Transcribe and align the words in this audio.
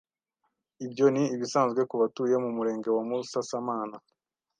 Ibyo 0.85 1.05
ni 1.13 1.23
ibisanzwe 1.35 1.81
kubatuye 1.89 2.35
mu 2.43 2.49
murenge 2.57 2.89
wa 2.95 3.03
musasamana. 3.07 3.97